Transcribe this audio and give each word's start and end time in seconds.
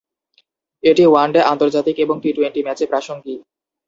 এটি 0.83 1.03
ওয়ানডে 1.07 1.41
আন্তর্জাতিক 1.51 1.95
এবং 1.99 2.15
টি-টোয়েন্টি 2.23 2.61
ম্যাচে 2.63 2.85
প্রাসঙ্গিক। 2.87 3.39